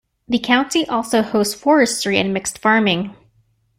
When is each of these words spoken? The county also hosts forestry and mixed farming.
The 0.27 0.39
county 0.39 0.83
also 0.89 1.21
hosts 1.21 1.53
forestry 1.53 2.17
and 2.17 2.33
mixed 2.33 2.57
farming. 2.57 3.15